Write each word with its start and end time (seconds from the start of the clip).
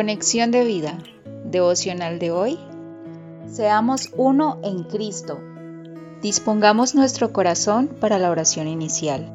Conexión 0.00 0.50
de 0.50 0.64
vida, 0.64 0.96
devocional 1.44 2.18
de 2.18 2.30
hoy. 2.30 2.58
Seamos 3.46 4.08
uno 4.16 4.58
en 4.62 4.84
Cristo. 4.84 5.38
Dispongamos 6.22 6.94
nuestro 6.94 7.34
corazón 7.34 7.86
para 8.00 8.18
la 8.18 8.30
oración 8.30 8.66
inicial. 8.66 9.30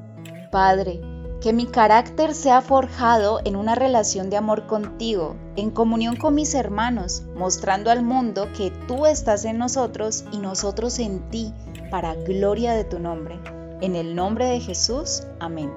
Padre, 0.52 1.02
que 1.40 1.54
mi 1.54 1.68
carácter 1.68 2.34
sea 2.34 2.64
forjado 2.64 3.42
en 3.46 3.58
una 3.58 3.76
relación 3.76 4.32
de 4.32 4.38
amor 4.38 4.66
contigo, 4.66 5.36
en 5.56 5.70
comunión 5.70 6.16
con 6.16 6.34
mis 6.34 6.56
hermanos, 6.56 7.22
mostrando 7.36 7.92
al 7.92 8.02
mundo 8.02 8.48
que 8.58 8.72
tú 8.88 9.06
estás 9.06 9.46
en 9.46 9.60
nosotros 9.60 10.26
y 10.32 10.40
nosotros 10.40 10.98
en 10.98 11.30
ti, 11.30 11.54
para 11.92 12.16
gloria 12.16 12.74
de 12.74 12.86
tu 12.86 12.98
nombre. 12.98 13.40
En 13.82 13.96
el 13.96 14.16
nombre 14.16 14.46
de 14.46 14.60
Jesús, 14.60 15.22
amén. 15.40 15.72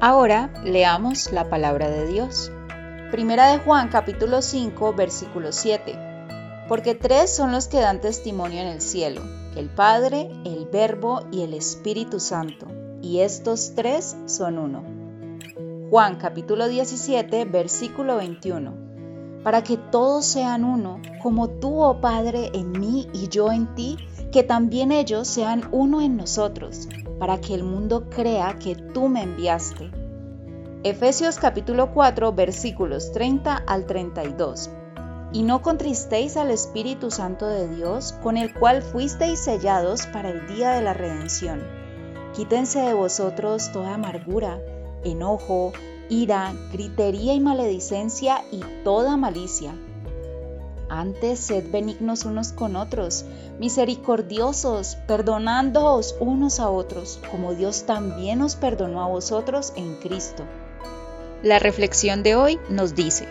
Ahora 0.00 0.54
leamos 0.62 1.32
la 1.32 1.50
palabra 1.50 1.90
de 1.90 2.06
Dios. 2.06 2.52
Primera 3.14 3.52
de 3.52 3.58
Juan 3.58 3.90
capítulo 3.90 4.42
5 4.42 4.92
versículo 4.92 5.52
7. 5.52 5.96
Porque 6.66 6.96
tres 6.96 7.32
son 7.32 7.52
los 7.52 7.68
que 7.68 7.78
dan 7.78 8.00
testimonio 8.00 8.60
en 8.60 8.66
el 8.66 8.80
cielo, 8.80 9.20
el 9.54 9.70
Padre, 9.70 10.32
el 10.44 10.66
Verbo 10.66 11.20
y 11.30 11.42
el 11.42 11.54
Espíritu 11.54 12.18
Santo, 12.18 12.66
y 13.02 13.20
estos 13.20 13.74
tres 13.76 14.16
son 14.26 14.58
uno. 14.58 14.82
Juan 15.90 16.16
capítulo 16.16 16.66
17 16.66 17.44
versículo 17.44 18.16
21. 18.16 18.74
Para 19.44 19.62
que 19.62 19.76
todos 19.76 20.24
sean 20.24 20.64
uno, 20.64 21.00
como 21.22 21.50
tú, 21.50 21.84
oh 21.84 22.00
Padre, 22.00 22.50
en 22.52 22.72
mí 22.72 23.06
y 23.12 23.28
yo 23.28 23.52
en 23.52 23.76
ti, 23.76 23.96
que 24.32 24.42
también 24.42 24.90
ellos 24.90 25.28
sean 25.28 25.68
uno 25.70 26.00
en 26.00 26.16
nosotros 26.16 26.88
para 27.20 27.40
que 27.40 27.54
el 27.54 27.62
mundo 27.62 28.10
crea 28.10 28.58
que 28.58 28.74
tú 28.74 29.08
me 29.08 29.22
enviaste. 29.22 30.03
Efesios 30.86 31.38
capítulo 31.38 31.94
4 31.94 32.34
versículos 32.34 33.10
30 33.12 33.56
al 33.56 33.86
32. 33.86 34.68
Y 35.32 35.42
no 35.42 35.62
contristéis 35.62 36.36
al 36.36 36.50
Espíritu 36.50 37.10
Santo 37.10 37.46
de 37.46 37.74
Dios, 37.74 38.12
con 38.22 38.36
el 38.36 38.52
cual 38.52 38.82
fuisteis 38.82 39.40
sellados 39.40 40.04
para 40.06 40.28
el 40.28 40.46
día 40.46 40.72
de 40.72 40.82
la 40.82 40.92
redención. 40.92 41.62
Quítense 42.36 42.80
de 42.80 42.92
vosotros 42.92 43.72
toda 43.72 43.94
amargura, 43.94 44.60
enojo, 45.04 45.72
ira, 46.10 46.52
gritería 46.70 47.32
y 47.32 47.40
maledicencia 47.40 48.44
y 48.52 48.60
toda 48.84 49.16
malicia 49.16 49.72
antes 50.90 51.40
sed 51.40 51.70
benignos 51.72 52.24
unos 52.24 52.52
con 52.52 52.76
otros, 52.76 53.24
misericordiosos, 53.58 54.96
perdonándoos 55.06 56.14
unos 56.20 56.60
a 56.60 56.70
otros, 56.70 57.20
como 57.30 57.54
Dios 57.54 57.84
también 57.84 58.42
os 58.42 58.54
perdonó 58.54 59.02
a 59.02 59.08
vosotros 59.08 59.72
en 59.76 59.96
Cristo. 59.96 60.44
La 61.44 61.58
reflexión 61.58 62.22
de 62.22 62.36
hoy 62.36 62.58
nos 62.70 62.94
dice, 62.94 63.28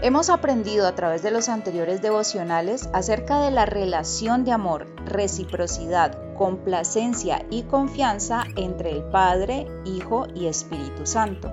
Hemos 0.00 0.30
aprendido 0.30 0.86
a 0.86 0.94
través 0.94 1.22
de 1.22 1.30
los 1.30 1.50
anteriores 1.50 2.00
devocionales 2.00 2.88
acerca 2.94 3.38
de 3.42 3.50
la 3.50 3.66
relación 3.66 4.46
de 4.46 4.52
amor, 4.52 4.86
reciprocidad, 5.04 6.16
complacencia 6.36 7.44
y 7.50 7.64
confianza 7.64 8.44
entre 8.56 8.92
el 8.92 9.02
Padre, 9.02 9.66
Hijo 9.84 10.26
y 10.34 10.46
Espíritu 10.46 11.04
Santo. 11.04 11.52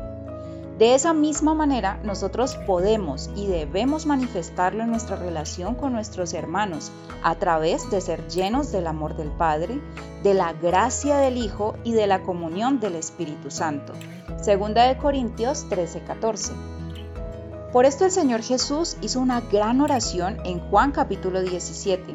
De 0.79 0.95
esa 0.95 1.13
misma 1.13 1.53
manera, 1.53 1.99
nosotros 2.05 2.55
podemos 2.65 3.29
y 3.35 3.47
debemos 3.47 4.05
manifestarlo 4.05 4.83
en 4.83 4.91
nuestra 4.91 5.17
relación 5.17 5.75
con 5.75 5.91
nuestros 5.91 6.33
hermanos 6.33 6.89
a 7.21 7.35
través 7.35 7.91
de 7.91 7.99
ser 7.99 8.29
llenos 8.29 8.71
del 8.71 8.87
amor 8.87 9.17
del 9.17 9.29
Padre, 9.29 9.81
de 10.23 10.35
la 10.35 10.53
gracia 10.53 11.17
del 11.17 11.35
Hijo 11.35 11.75
y 11.83 11.91
de 11.91 12.07
la 12.07 12.21
comunión 12.21 12.79
del 12.79 12.95
Espíritu 12.95 13.51
Santo. 13.51 13.91
Segunda 14.43 14.83
de 14.89 14.97
Corintios 14.97 15.67
13:14. 15.69 16.51
Por 17.71 17.85
esto 17.85 18.03
el 18.03 18.11
Señor 18.11 18.41
Jesús 18.41 18.97
hizo 18.99 19.21
una 19.21 19.39
gran 19.39 19.79
oración 19.79 20.37
en 20.43 20.59
Juan 20.59 20.91
capítulo 20.91 21.41
17. 21.41 22.13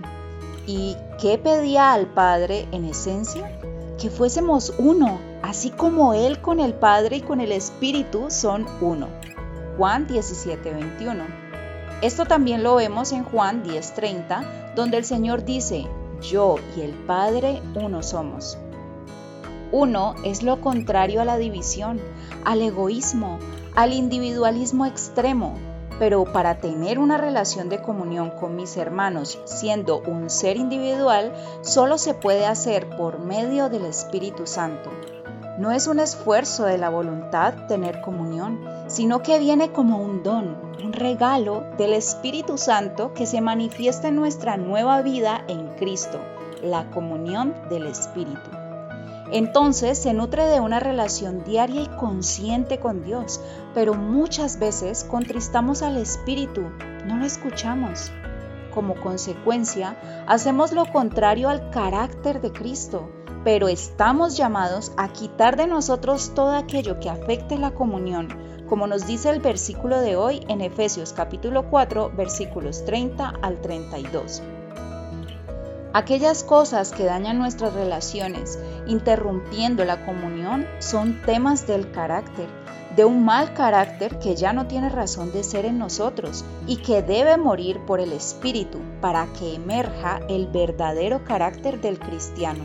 ¿Y 0.66 0.94
qué 1.18 1.38
pedía 1.38 1.94
al 1.94 2.06
Padre 2.06 2.68
en 2.70 2.84
esencia? 2.84 3.58
Que 3.98 4.10
fuésemos 4.10 4.74
uno 4.78 5.18
así 5.40 5.70
como 5.70 6.12
Él 6.12 6.42
con 6.42 6.60
el 6.60 6.74
Padre 6.74 7.16
y 7.16 7.20
con 7.22 7.40
el 7.40 7.50
Espíritu 7.50 8.26
son 8.28 8.66
uno. 8.82 9.08
Juan 9.78 10.06
17, 10.06 10.70
21. 10.70 11.24
Esto 12.02 12.26
también 12.26 12.62
lo 12.62 12.74
vemos 12.74 13.12
en 13.12 13.24
Juan 13.24 13.62
10:30, 13.62 14.74
donde 14.74 14.98
el 14.98 15.06
Señor 15.06 15.46
dice, 15.46 15.86
yo 16.20 16.56
y 16.76 16.82
el 16.82 16.92
Padre 16.92 17.62
uno 17.74 18.02
somos. 18.02 18.58
Uno 19.72 20.14
es 20.24 20.42
lo 20.42 20.60
contrario 20.60 21.20
a 21.20 21.24
la 21.24 21.36
división, 21.36 22.00
al 22.44 22.62
egoísmo, 22.62 23.38
al 23.74 23.92
individualismo 23.92 24.86
extremo, 24.86 25.54
pero 25.98 26.24
para 26.24 26.58
tener 26.58 26.98
una 26.98 27.18
relación 27.18 27.68
de 27.68 27.82
comunión 27.82 28.30
con 28.30 28.56
mis 28.56 28.76
hermanos 28.76 29.38
siendo 29.44 30.00
un 30.00 30.30
ser 30.30 30.56
individual, 30.56 31.32
solo 31.60 31.98
se 31.98 32.14
puede 32.14 32.46
hacer 32.46 32.88
por 32.96 33.18
medio 33.18 33.68
del 33.68 33.84
Espíritu 33.84 34.46
Santo. 34.46 34.90
No 35.58 35.72
es 35.72 35.86
un 35.86 35.98
esfuerzo 35.98 36.64
de 36.64 36.78
la 36.78 36.88
voluntad 36.88 37.66
tener 37.66 38.00
comunión, 38.00 38.60
sino 38.86 39.22
que 39.22 39.38
viene 39.38 39.72
como 39.72 40.00
un 40.00 40.22
don, 40.22 40.56
un 40.82 40.92
regalo 40.92 41.64
del 41.76 41.92
Espíritu 41.92 42.56
Santo 42.56 43.12
que 43.12 43.26
se 43.26 43.40
manifiesta 43.40 44.08
en 44.08 44.16
nuestra 44.16 44.56
nueva 44.56 45.02
vida 45.02 45.44
en 45.48 45.68
Cristo, 45.74 46.18
la 46.62 46.88
comunión 46.90 47.54
del 47.68 47.86
Espíritu. 47.86 48.67
Entonces 49.30 49.98
se 49.98 50.14
nutre 50.14 50.44
de 50.44 50.60
una 50.60 50.80
relación 50.80 51.44
diaria 51.44 51.82
y 51.82 51.88
consciente 51.98 52.78
con 52.78 53.04
Dios, 53.04 53.40
pero 53.74 53.94
muchas 53.94 54.58
veces 54.58 55.04
contristamos 55.04 55.82
al 55.82 55.98
Espíritu, 55.98 56.62
no 57.06 57.18
lo 57.18 57.26
escuchamos. 57.26 58.10
Como 58.72 58.94
consecuencia, 58.94 59.96
hacemos 60.26 60.72
lo 60.72 60.86
contrario 60.90 61.48
al 61.50 61.70
carácter 61.70 62.40
de 62.40 62.52
Cristo, 62.52 63.10
pero 63.44 63.68
estamos 63.68 64.36
llamados 64.36 64.92
a 64.96 65.12
quitar 65.12 65.56
de 65.56 65.66
nosotros 65.66 66.32
todo 66.34 66.52
aquello 66.52 66.98
que 66.98 67.10
afecte 67.10 67.58
la 67.58 67.72
comunión, 67.72 68.28
como 68.66 68.86
nos 68.86 69.06
dice 69.06 69.30
el 69.30 69.40
versículo 69.40 70.00
de 70.00 70.16
hoy 70.16 70.40
en 70.48 70.60
Efesios 70.60 71.12
capítulo 71.12 71.68
4 71.70 72.12
versículos 72.16 72.84
30 72.84 73.34
al 73.42 73.60
32. 73.60 74.42
Aquellas 75.94 76.44
cosas 76.44 76.92
que 76.92 77.04
dañan 77.04 77.38
nuestras 77.38 77.72
relaciones, 77.72 78.58
interrumpiendo 78.86 79.84
la 79.84 80.04
comunión, 80.04 80.66
son 80.80 81.22
temas 81.22 81.66
del 81.66 81.90
carácter, 81.90 82.46
de 82.94 83.06
un 83.06 83.24
mal 83.24 83.54
carácter 83.54 84.18
que 84.18 84.36
ya 84.36 84.52
no 84.52 84.66
tiene 84.66 84.90
razón 84.90 85.32
de 85.32 85.42
ser 85.42 85.64
en 85.64 85.78
nosotros 85.78 86.44
y 86.66 86.76
que 86.76 87.02
debe 87.02 87.38
morir 87.38 87.80
por 87.86 88.00
el 88.00 88.12
Espíritu 88.12 88.80
para 89.00 89.26
que 89.38 89.54
emerja 89.54 90.20
el 90.28 90.46
verdadero 90.48 91.24
carácter 91.24 91.80
del 91.80 91.98
cristiano. 91.98 92.64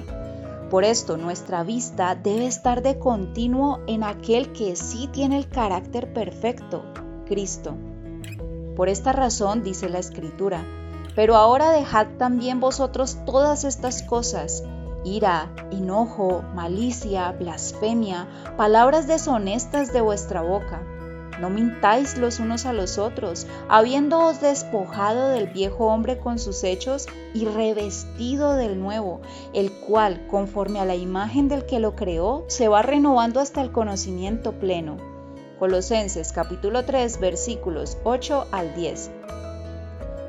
Por 0.70 0.84
esto 0.84 1.18
nuestra 1.18 1.64
vista 1.64 2.16
debe 2.16 2.48
estar 2.48 2.82
de 2.82 2.98
continuo 2.98 3.82
en 3.88 4.04
aquel 4.04 4.52
que 4.52 4.76
sí 4.76 5.08
tiene 5.08 5.38
el 5.38 5.48
carácter 5.48 6.12
perfecto, 6.12 6.84
Cristo. 7.26 7.76
Por 8.76 8.90
esta 8.90 9.14
razón 9.14 9.64
dice 9.64 9.88
la 9.88 10.00
Escritura, 10.00 10.66
pero 11.16 11.36
ahora 11.36 11.72
dejad 11.72 12.08
también 12.18 12.60
vosotros 12.60 13.18
todas 13.26 13.64
estas 13.64 14.04
cosas, 14.04 14.64
ira, 15.04 15.52
enojo, 15.72 16.44
malicia, 16.54 17.32
blasfemia, 17.32 18.28
palabras 18.58 19.08
deshonestas 19.08 19.94
de 19.94 20.02
vuestra 20.02 20.42
boca 20.42 20.82
no 21.40 21.50
mintáis 21.50 22.18
los 22.18 22.40
unos 22.40 22.66
a 22.66 22.74
los 22.74 22.98
otros, 22.98 23.48
habiéndoos 23.68 24.40
despojado 24.40 25.30
del 25.30 25.48
viejo 25.48 25.88
hombre 25.88 26.18
con 26.18 26.40
sus 26.40 26.64
hechos 26.64 27.08
y 27.34 27.46
revestido 27.46 28.54
del 28.54 28.80
nuevo, 28.80 29.22
el 29.54 29.72
cual, 29.72 30.28
conforme 30.28 30.80
a 30.80 30.86
la 30.86 30.96
imagen 30.96 31.48
del 31.48 31.66
que 31.66 31.80
lo 31.80 31.96
creó, 31.96 32.46
se 32.48 32.68
va 32.68 32.82
renovando 32.82 33.40
hasta 33.40 33.62
el 33.62 33.72
conocimiento 33.72 34.54
pleno. 34.54 34.98
Colosenses 35.60 36.32
capítulo 36.34 36.86
3 36.86 37.20
versículos 37.20 37.98
8 38.04 38.48
al 38.52 38.76
10. 38.76 39.23